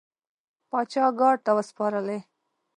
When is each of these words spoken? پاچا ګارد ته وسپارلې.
پاچا 0.69 1.05
ګارد 1.19 1.39
ته 1.45 1.51
وسپارلې. 1.57 2.19